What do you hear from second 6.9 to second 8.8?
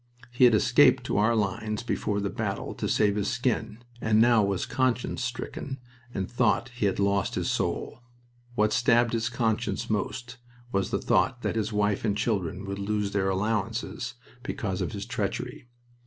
lost his soul. What